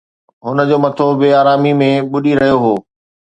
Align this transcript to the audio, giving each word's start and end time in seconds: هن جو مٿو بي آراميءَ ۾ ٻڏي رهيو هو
هن 0.45 0.57
جو 0.69 0.77
مٿو 0.83 1.07
بي 1.19 1.29
آراميءَ 1.41 1.75
۾ 1.87 1.89
ٻڏي 2.11 2.31
رهيو 2.39 2.57
هو 2.63 2.73